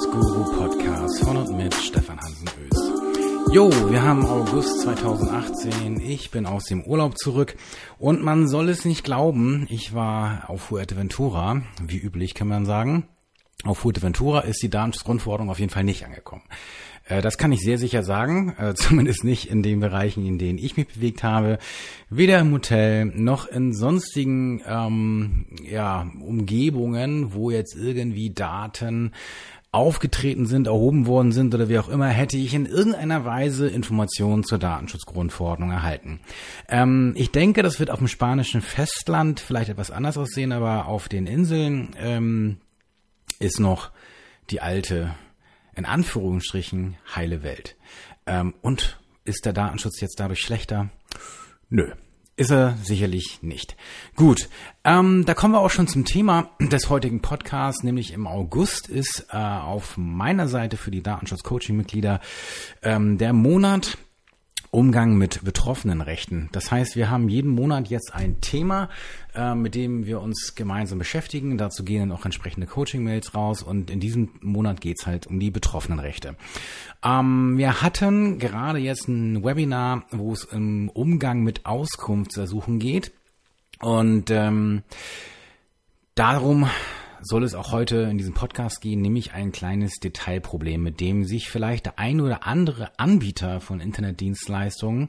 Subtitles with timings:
[0.00, 2.48] Datenschutzguru Podcast von und mit Stefan Hansen.
[3.52, 6.00] Jo, wir haben August 2018.
[6.00, 7.56] Ich bin aus dem Urlaub zurück
[7.98, 13.08] und man soll es nicht glauben, ich war auf Fuerteventura, wie üblich kann man sagen.
[13.64, 16.44] Auf Fuerteventura ist die Datenschutzgrundverordnung auf jeden Fall nicht angekommen.
[17.04, 20.58] Äh, das kann ich sehr sicher sagen, äh, zumindest nicht in den Bereichen, in denen
[20.58, 21.58] ich mich bewegt habe.
[22.08, 29.12] Weder im Hotel noch in sonstigen ähm, ja, Umgebungen, wo jetzt irgendwie Daten
[29.72, 34.42] aufgetreten sind, erhoben worden sind oder wie auch immer, hätte ich in irgendeiner Weise Informationen
[34.42, 36.20] zur Datenschutzgrundverordnung erhalten.
[36.68, 41.08] Ähm, ich denke, das wird auf dem spanischen Festland vielleicht etwas anders aussehen, aber auf
[41.08, 42.58] den Inseln ähm,
[43.38, 43.90] ist noch
[44.50, 45.14] die alte
[45.76, 47.76] in Anführungsstrichen heile Welt.
[48.26, 50.90] Ähm, und ist der Datenschutz jetzt dadurch schlechter?
[51.68, 51.92] Nö.
[52.40, 53.76] Ist er sicherlich nicht.
[54.16, 54.48] Gut,
[54.82, 59.26] ähm, da kommen wir auch schon zum Thema des heutigen Podcasts, nämlich im August ist
[59.30, 62.18] äh, auf meiner Seite für die Datenschutz-Coaching-Mitglieder
[62.82, 63.98] ähm, der Monat
[64.72, 66.48] Umgang mit betroffenen Rechten.
[66.52, 68.88] Das heißt, wir haben jeden Monat jetzt ein Thema,
[69.34, 71.58] äh, mit dem wir uns gemeinsam beschäftigen.
[71.58, 75.50] Dazu gehen dann auch entsprechende Coaching-Mails raus und in diesem Monat geht's halt um die
[75.50, 76.36] betroffenen Rechte.
[77.04, 83.10] Ähm, wir hatten gerade jetzt ein Webinar, wo es im Umgang mit Auskunftsersuchen geht
[83.80, 84.82] und ähm,
[86.14, 86.68] darum
[87.22, 91.48] soll es auch heute in diesem Podcast gehen, nämlich ein kleines Detailproblem, mit dem sich
[91.48, 95.08] vielleicht der ein oder andere Anbieter von Internetdienstleistungen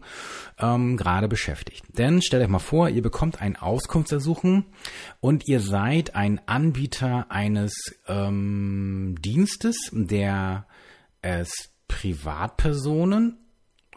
[0.60, 1.84] ähm, gerade beschäftigt.
[1.98, 4.66] Denn stellt euch mal vor, ihr bekommt ein Auskunftsersuchen
[5.20, 7.74] und ihr seid ein Anbieter eines
[8.08, 10.66] ähm, Dienstes, der
[11.22, 13.38] es Privatpersonen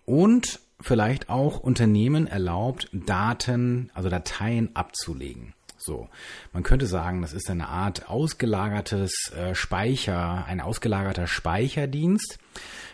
[0.04, 5.54] und vielleicht auch Unternehmen erlaubt, Daten, also Dateien abzulegen.
[5.86, 6.08] So,
[6.54, 12.38] man könnte sagen, das ist eine Art ausgelagertes äh, Speicher, ein ausgelagerter Speicherdienst.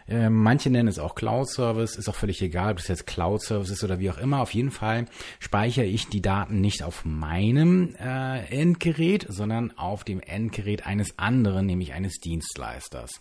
[0.09, 3.43] Äh, manche nennen es auch Cloud Service, ist auch völlig egal, ob es jetzt Cloud
[3.43, 4.41] Service ist oder wie auch immer.
[4.41, 5.07] Auf jeden Fall
[5.39, 11.67] speichere ich die Daten nicht auf meinem äh, Endgerät, sondern auf dem Endgerät eines anderen,
[11.67, 13.21] nämlich eines Dienstleisters.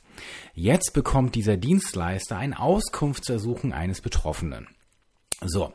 [0.56, 4.68] Jetzt bekommt dieser Dienstleister ein Auskunftsersuchen eines Betroffenen.
[5.46, 5.74] So.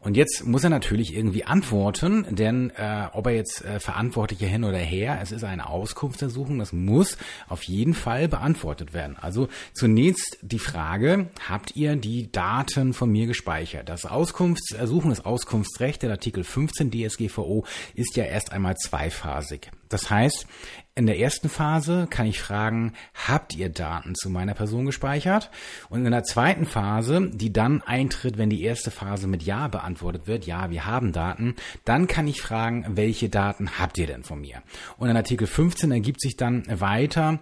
[0.00, 4.64] Und jetzt muss er natürlich irgendwie antworten, denn äh, ob er jetzt äh, verantwortlicher hin
[4.64, 7.18] oder her, es ist eine Auskunftsersuchung, das muss
[7.48, 9.16] auf jeden Fall beantwortet werden.
[9.20, 13.88] Also zunächst die Frage, habt ihr die Daten von mir gespeichert?
[13.88, 17.64] Das Auskunftsersuchen, das Auskunftsrecht, der Artikel 15 DSGVO
[17.94, 19.70] ist ja erst einmal zweiphasig.
[19.88, 20.46] Das heißt,
[20.94, 22.94] in der ersten Phase kann ich fragen,
[23.26, 25.50] habt ihr Daten zu meiner Person gespeichert?
[25.90, 30.26] Und in der zweiten Phase, die dann eintritt, wenn die erste Phase mit Ja beantwortet
[30.26, 31.54] wird, ja, wir haben Daten,
[31.84, 34.62] dann kann ich fragen, welche Daten habt ihr denn von mir?
[34.96, 37.40] Und in Artikel 15 ergibt sich dann weiter,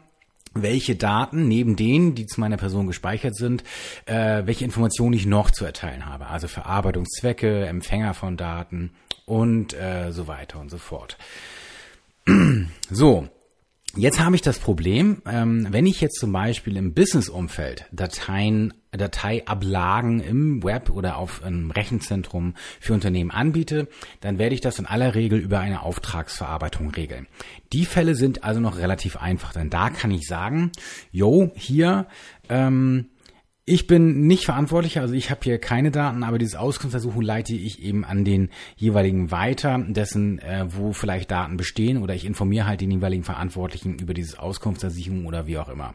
[0.55, 3.65] welche Daten neben denen, die zu meiner Person gespeichert sind,
[4.07, 6.29] äh, welche Informationen ich noch zu erteilen habe.
[6.29, 8.93] Also Verarbeitungszwecke, Empfänger von Daten
[9.27, 11.19] und äh, so weiter und so fort.
[12.91, 13.29] So,
[13.97, 20.19] Jetzt habe ich das Problem, ähm, wenn ich jetzt zum Beispiel im Business-Umfeld Dateien, Dateiablagen
[20.19, 23.87] im Web oder auf einem Rechenzentrum für Unternehmen anbiete,
[24.21, 27.29] dann werde ich das in aller Regel über eine Auftragsverarbeitung regeln.
[27.73, 30.73] Die Fälle sind also noch relativ einfach, denn da kann ich sagen,
[31.13, 32.09] yo, hier
[32.49, 33.07] ähm,
[33.67, 37.83] ich bin nicht verantwortlicher, also ich habe hier keine Daten, aber dieses Auskunftsersuchen leite ich
[37.83, 42.83] eben an den jeweiligen weiter, dessen, äh, wo vielleicht Daten bestehen oder ich informiere halt
[42.83, 45.95] den jeweiligen Verantwortlichen über dieses Auskunftsersuchen oder wie auch immer.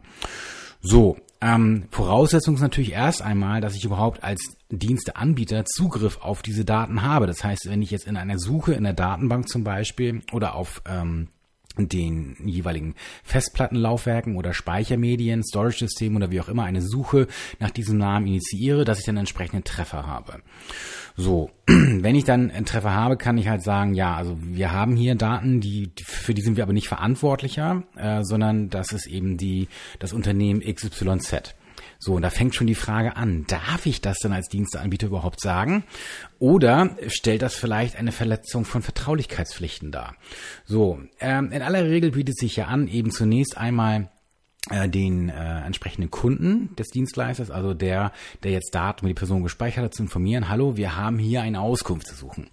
[0.82, 4.42] So, ähm, Voraussetzung ist natürlich erst einmal, dass ich überhaupt als
[4.72, 7.28] Diensteanbieter Zugriff auf diese Daten habe.
[7.28, 10.82] Das heißt, wenn ich jetzt in einer Suche in der Datenbank zum Beispiel oder auf
[10.88, 11.28] ähm,
[11.88, 17.28] den jeweiligen Festplattenlaufwerken oder Speichermedien, Storage-Systemen oder wie auch immer eine Suche
[17.60, 20.42] nach diesem Namen initiiere, dass ich dann entsprechenden Treffer habe.
[21.16, 24.96] So, wenn ich dann einen Treffer habe, kann ich halt sagen, ja, also wir haben
[24.96, 29.38] hier Daten, die für die sind wir aber nicht verantwortlicher, äh, sondern das ist eben
[29.38, 29.68] die
[30.00, 31.56] das Unternehmen XYZ.
[32.02, 35.42] So, und da fängt schon die Frage an, darf ich das denn als Diensteanbieter überhaupt
[35.42, 35.84] sagen?
[36.40, 40.16] Oder stellt das vielleicht eine Verletzung von Vertraulichkeitspflichten dar?
[40.64, 44.10] So, ähm, in aller Regel bietet sich ja an, eben zunächst einmal
[44.88, 48.12] den äh, entsprechenden Kunden des Dienstleisters, also der,
[48.44, 51.60] der jetzt Daten über die Person gespeichert hat, zu informieren, hallo, wir haben hier eine
[51.60, 52.50] Auskunft zu suchen.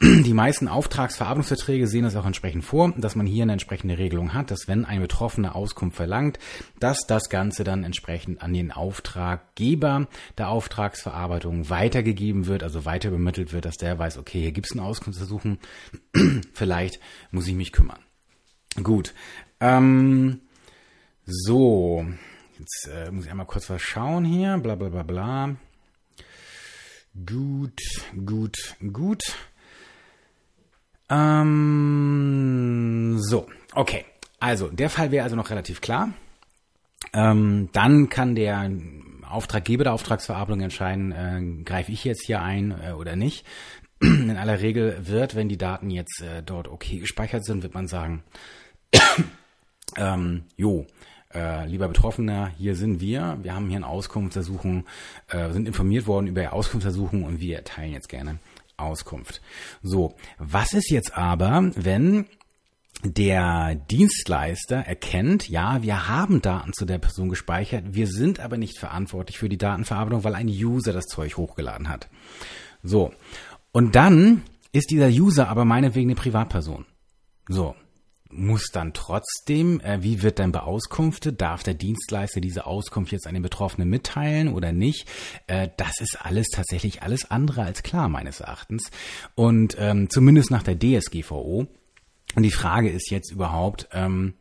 [0.00, 4.50] Die meisten Auftragsverarbeitungsverträge sehen es auch entsprechend vor, dass man hier eine entsprechende Regelung hat,
[4.50, 6.38] dass wenn ein Betroffener Auskunft verlangt,
[6.78, 10.06] dass das Ganze dann entsprechend an den Auftraggeber
[10.36, 14.72] der Auftragsverarbeitung weitergegeben wird, also weiter übermittelt wird, dass der weiß, okay, hier gibt es
[14.72, 15.58] eine Auskunft zu suchen,
[16.52, 17.00] vielleicht
[17.30, 18.00] muss ich mich kümmern.
[18.82, 19.14] Gut.
[19.60, 20.40] Ähm,
[21.32, 22.04] So,
[22.58, 24.58] jetzt äh, muss ich einmal kurz was schauen hier.
[24.58, 25.54] Bla bla bla bla.
[27.24, 27.80] Gut,
[28.26, 29.22] gut, gut.
[31.08, 32.38] Ähm,
[33.20, 34.04] so, okay.
[34.40, 36.12] Also, der Fall wäre also noch relativ klar.
[37.12, 38.68] Ähm, dann kann der
[39.28, 43.46] Auftraggeber der Auftragsverarbeitung entscheiden, äh, greife ich jetzt hier ein äh, oder nicht.
[44.00, 47.86] In aller Regel wird, wenn die Daten jetzt äh, dort okay gespeichert sind, wird man
[47.86, 48.24] sagen,
[49.96, 50.86] ähm, jo,
[51.34, 54.86] äh, lieber Betroffener, hier sind wir, wir haben hier eine Auskunftsersuchung,
[55.28, 58.38] äh, sind informiert worden über die Auskunftsersuchung und wir erteilen jetzt gerne
[58.76, 59.40] Auskunft.
[59.82, 62.26] So, was ist jetzt aber, wenn
[63.02, 68.78] der Dienstleister erkennt, ja, wir haben Daten zu der Person gespeichert, wir sind aber nicht
[68.78, 72.08] verantwortlich für die Datenverarbeitung, weil ein User das Zeug hochgeladen hat.
[72.82, 73.12] So.
[73.72, 74.42] Und dann
[74.72, 76.84] ist dieser User aber meinetwegen eine Privatperson.
[77.48, 77.74] So.
[78.32, 81.40] Muss dann trotzdem, äh, wie wird dann beauskunftet?
[81.40, 85.08] Darf der Dienstleister diese Auskunft jetzt an den Betroffenen mitteilen oder nicht?
[85.46, 88.90] Äh, das ist alles tatsächlich alles andere als klar, meines Erachtens.
[89.34, 91.66] Und ähm, zumindest nach der DSGVO
[92.36, 94.34] und die Frage ist jetzt überhaupt, ähm,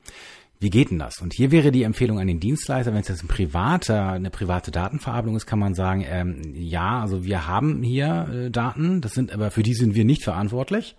[0.59, 1.21] wie geht denn das?
[1.21, 4.71] Und hier wäre die Empfehlung an den Dienstleister, wenn es jetzt ein privater, eine private
[4.71, 9.31] Datenverarbeitung ist, kann man sagen, ähm, ja, also wir haben hier äh, Daten, das sind
[9.31, 10.95] aber für die sind wir nicht verantwortlich.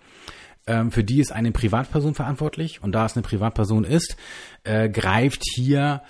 [0.66, 4.16] Ähm, für die ist eine Privatperson verantwortlich und da es eine Privatperson ist,
[4.64, 6.02] äh, greift hier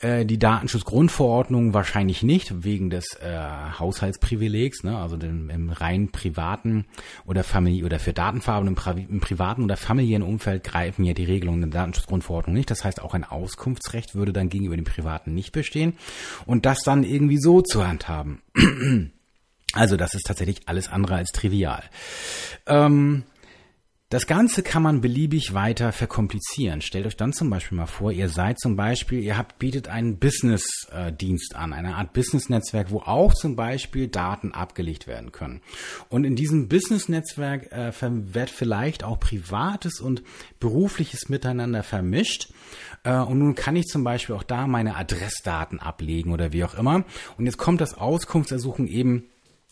[0.00, 3.36] äh, die Datenschutzgrundverordnung wahrscheinlich nicht, wegen des äh,
[3.78, 4.96] Haushaltsprivilegs, ne?
[4.96, 6.86] also dem, im rein privaten
[7.26, 11.62] oder Familie oder für Datenfarben im, im, privaten oder familiären Umfeld greifen ja die Regelungen
[11.62, 12.70] der Datenschutzgrundverordnung nicht.
[12.70, 15.94] Das heißt, auch ein Auskunftsrecht würde dann gegenüber dem Privaten nicht bestehen.
[16.46, 18.42] Und das dann irgendwie so zu handhaben.
[19.74, 21.82] Also das ist tatsächlich alles andere als trivial.
[22.66, 23.24] Ähm,
[24.10, 26.80] das Ganze kann man beliebig weiter verkomplizieren.
[26.80, 30.18] Stellt euch dann zum Beispiel mal vor, ihr seid zum Beispiel, ihr habt, bietet einen
[30.18, 35.60] Business-Dienst an, eine Art Business-Netzwerk, wo auch zum Beispiel Daten abgelegt werden können.
[36.08, 40.22] Und in diesem Business-Netzwerk äh, wird vielleicht auch privates und
[40.58, 42.50] berufliches miteinander vermischt.
[43.04, 46.74] Äh, und nun kann ich zum Beispiel auch da meine Adressdaten ablegen oder wie auch
[46.74, 47.04] immer.
[47.36, 49.28] Und jetzt kommt das Auskunftsersuchen eben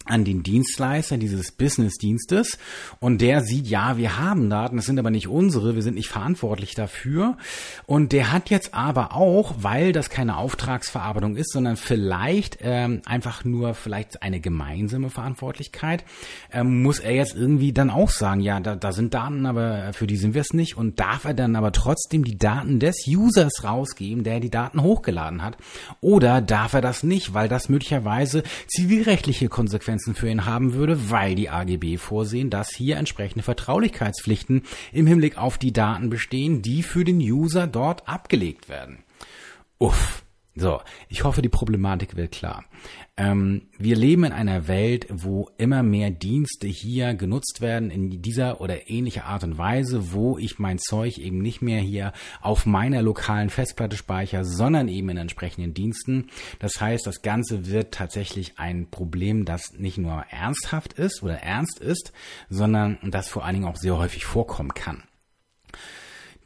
[0.06, 2.58] an den Dienstleister dieses Business-Dienstes.
[3.00, 6.08] Und der sieht, ja, wir haben Daten, das sind aber nicht unsere, wir sind nicht
[6.08, 7.36] verantwortlich dafür.
[7.86, 13.44] Und der hat jetzt aber auch, weil das keine Auftragsverarbeitung ist, sondern vielleicht ähm, einfach
[13.44, 16.04] nur vielleicht eine gemeinsame Verantwortlichkeit,
[16.52, 20.06] ähm, muss er jetzt irgendwie dann auch sagen, ja, da, da sind Daten, aber für
[20.06, 20.76] die sind wir es nicht.
[20.76, 25.42] Und darf er dann aber trotzdem die Daten des Users rausgeben, der die Daten hochgeladen
[25.42, 25.56] hat?
[26.00, 31.10] Oder darf er das nicht, weil das möglicherweise zivilrechtliche Konsequenzen Konsequenzen für ihn haben würde,
[31.10, 34.62] weil die AGB vorsehen, dass hier entsprechende Vertraulichkeitspflichten
[34.92, 39.04] im Hinblick auf die Daten bestehen, die für den User dort abgelegt werden.
[39.78, 40.25] Uff.
[40.58, 40.80] So,
[41.10, 42.64] ich hoffe, die Problematik wird klar.
[43.18, 48.62] Ähm, wir leben in einer Welt, wo immer mehr Dienste hier genutzt werden in dieser
[48.62, 53.02] oder ähnlicher Art und Weise, wo ich mein Zeug eben nicht mehr hier auf meiner
[53.02, 56.30] lokalen Festplatte speichere, sondern eben in entsprechenden Diensten.
[56.58, 61.80] Das heißt, das Ganze wird tatsächlich ein Problem, das nicht nur ernsthaft ist oder ernst
[61.80, 62.14] ist,
[62.48, 65.02] sondern das vor allen Dingen auch sehr häufig vorkommen kann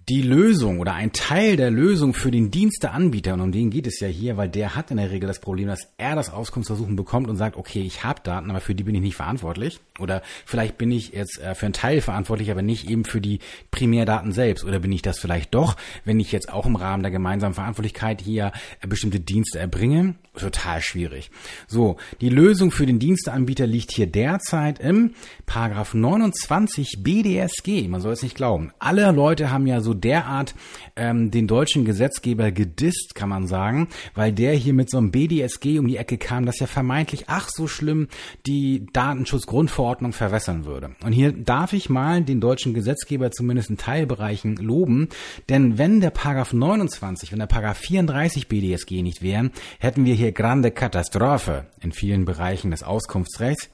[0.09, 4.01] die Lösung oder ein Teil der Lösung für den Diensteanbieter, und um den geht es
[4.01, 7.29] ja hier, weil der hat in der Regel das Problem, dass er das Auskunftsversuchen bekommt
[7.29, 9.79] und sagt, okay, ich habe Daten, aber für die bin ich nicht verantwortlich.
[10.01, 13.39] Oder vielleicht bin ich jetzt äh, für einen Teil verantwortlich, aber nicht eben für die
[13.71, 14.65] Primärdaten selbst.
[14.65, 18.21] Oder bin ich das vielleicht doch, wenn ich jetzt auch im Rahmen der gemeinsamen Verantwortlichkeit
[18.21, 20.15] hier äh, bestimmte Dienste erbringe?
[20.35, 21.31] Total schwierig.
[21.67, 25.15] So, die Lösung für den Diensteanbieter liegt hier derzeit im
[25.45, 27.89] Paragraph 29 BDSG.
[27.89, 28.73] Man soll es nicht glauben.
[28.79, 30.55] Alle Leute haben ja so derart
[30.97, 35.79] ähm, den deutschen Gesetzgeber gedisst, kann man sagen, weil der hier mit so einem BDSG
[35.79, 38.09] um die Ecke kam, das ja vermeintlich ach so schlimm
[38.47, 40.91] die Datenschutzgrundverordnung verwässern würde.
[41.05, 45.09] Und hier darf ich mal den deutschen Gesetzgeber zumindest in Teilbereichen loben,
[45.49, 50.33] denn wenn der Paragraph 29, wenn der Paragraph 34 BDSG nicht wären, hätten wir hier
[50.33, 53.71] grande Katastrophe in vielen Bereichen des Auskunftsrechts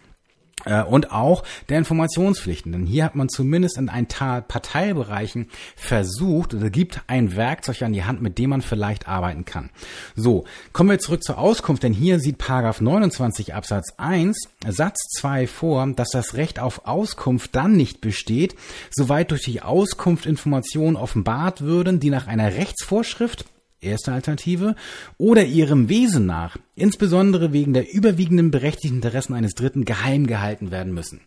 [0.89, 2.73] und auch der Informationspflichten.
[2.73, 7.93] Denn hier hat man zumindest in ein paar Teilbereichen versucht oder gibt ein Werkzeug an
[7.93, 9.71] die Hand, mit dem man vielleicht arbeiten kann.
[10.17, 15.47] So, kommen wir zurück zur Auskunft, denn hier sieht Paragraph 29 Absatz 1 Satz 2
[15.47, 18.57] vor, dass das Recht auf Auskunft dann nicht besteht,
[18.91, 23.45] soweit durch die Auskunft Informationen offenbart würden, die nach einer Rechtsvorschrift
[23.87, 24.75] erste Alternative,
[25.17, 30.93] oder ihrem Wesen nach, insbesondere wegen der überwiegenden berechtigten Interessen eines Dritten, geheim gehalten werden
[30.93, 31.21] müssen.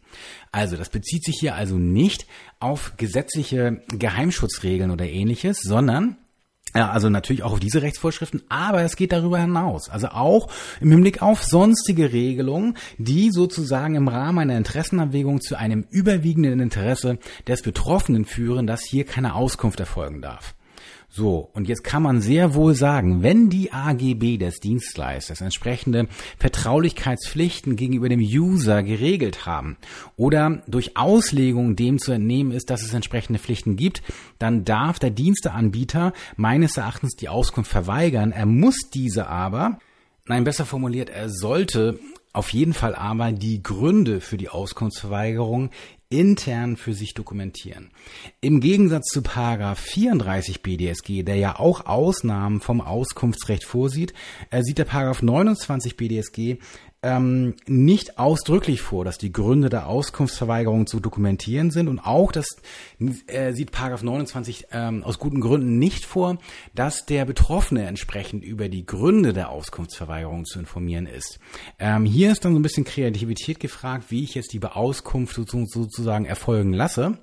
[0.52, 2.28] Also, das bezieht sich hier also nicht
[2.60, 6.18] auf gesetzliche Geheimschutzregeln oder ähnliches, sondern
[6.76, 9.90] Ja, also natürlich auch auf diese Rechtsvorschriften, aber es geht darüber hinaus.
[9.90, 10.50] Also auch
[10.80, 17.18] im Hinblick auf sonstige Regelungen, die sozusagen im Rahmen einer Interessenabwägung zu einem überwiegenden Interesse
[17.48, 20.54] des Betroffenen führen, dass hier keine Auskunft erfolgen darf.
[21.12, 27.76] So, und jetzt kann man sehr wohl sagen, wenn die AGB des Dienstleisters entsprechende Vertraulichkeitspflichten
[27.76, 29.78] gegenüber dem User geregelt haben
[30.18, 34.04] oder durch Auslegung dem zu entnehmen ist, dass es entsprechende Pflichten gibt,
[34.38, 38.32] dann darf der Diensteanbieter meines Erachtens die Auskunft verweigern.
[38.32, 39.80] Er muss diese aber
[40.30, 41.98] Nein, besser formuliert, er sollte
[42.34, 45.72] auf jeden Fall aber die Gründe für die Auskunftsverweigerung
[46.10, 47.92] intern für sich dokumentieren.
[48.42, 54.14] Im Gegensatz zu Paragraph 34 BDSG, der ja auch Ausnahmen vom Auskunftsrecht vorsieht,
[54.50, 56.58] äh, sieht der Paragraph 29 BDSG
[57.02, 62.58] ähm, nicht ausdrücklich vor, dass die Gründe der Auskunftsverweigerung zu dokumentieren sind und auch das
[63.28, 66.38] äh, sieht Paragraph 29 ähm, aus guten Gründen nicht vor,
[66.76, 71.40] dass der Betroffene entsprechend über die Gründe der Auskunftsverweigerung zu informieren ist.
[71.80, 76.26] Ähm, hier ist dann so ein bisschen Kreativität gefragt, wie ich jetzt die Beauskunft sozusagen
[76.26, 77.18] erfolgen lasse.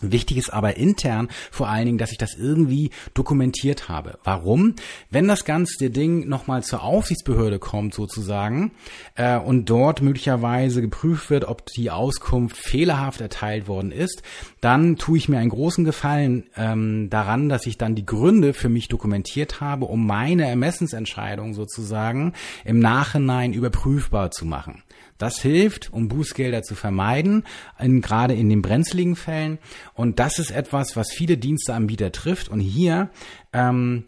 [0.00, 4.18] Wichtig ist aber intern vor allen Dingen, dass ich das irgendwie dokumentiert habe.
[4.24, 4.74] Warum?
[5.10, 8.72] Wenn das ganze Ding nochmal zur Aufsichtsbehörde kommt sozusagen
[9.14, 14.22] äh, und dort möglicherweise geprüft wird, ob die Auskunft fehlerhaft erteilt worden ist,
[14.60, 18.68] dann tue ich mir einen großen Gefallen ähm, daran, dass ich dann die Gründe für
[18.68, 22.32] mich dokumentiert habe, um meine Ermessensentscheidung sozusagen
[22.64, 24.83] im Nachhinein überprüfbar zu machen.
[25.24, 27.44] Das hilft, um Bußgelder zu vermeiden,
[27.80, 29.58] in, gerade in den brenzligen Fällen.
[29.94, 32.50] Und das ist etwas, was viele Diensteanbieter trifft.
[32.50, 33.10] Und hier
[33.54, 34.04] ähm,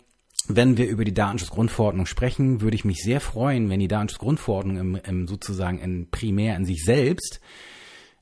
[0.49, 4.95] wenn wir über die Datenschutzgrundverordnung sprechen, würde ich mich sehr freuen, wenn die Datenschutzgrundverordnung im,
[4.97, 7.41] im sozusagen in primär in sich selbst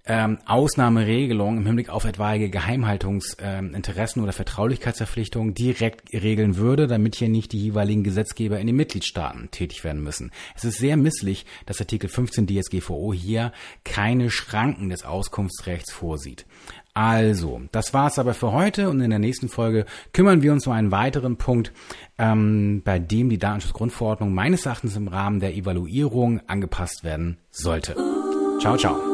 [0.06, 7.30] ähm, Ausnahmeregelungen im Hinblick auf etwaige Geheimhaltungsinteressen ähm, oder Vertraulichkeitsverpflichtungen direkt regeln würde, damit hier
[7.30, 10.30] nicht die jeweiligen Gesetzgeber in den Mitgliedstaaten tätig werden müssen.
[10.54, 13.52] Es ist sehr misslich, dass Artikel 15 DSGVO hier
[13.84, 16.44] keine Schranken des Auskunftsrechts vorsieht.
[16.92, 20.72] Also, das war's aber für heute und in der nächsten Folge kümmern wir uns um
[20.72, 21.72] einen weiteren Punkt,
[22.18, 27.96] ähm, bei dem die Datenschutzgrundverordnung meines Erachtens im Rahmen der Evaluierung angepasst werden sollte.
[28.60, 29.13] Ciao, ciao.